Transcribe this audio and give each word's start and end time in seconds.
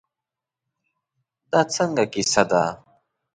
دا 1.51 1.61
څنګه 1.73 2.03
کیسه 2.13 2.43
ده. 2.51 2.63